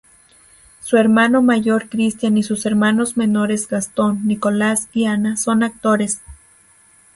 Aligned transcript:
Su 0.79 0.97
hermano 0.97 1.43
mayor 1.43 1.87
Cristian 1.87 2.35
y 2.35 2.41
sus 2.41 2.65
hermanos 2.65 3.17
menores 3.17 3.67
Gastón, 3.67 4.25
Nicolás 4.25 4.89
y 4.93 5.05
Ana 5.05 5.37
son 5.37 5.61
actores. 5.61 6.21